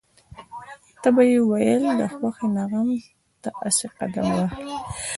[1.01, 2.89] تل به يې ويل د خوښۍ نه غم
[3.41, 4.77] ته اسې قدم واخله.